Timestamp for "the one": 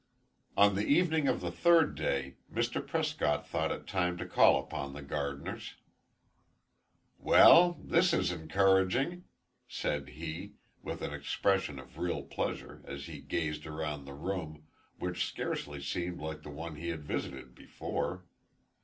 16.41-16.77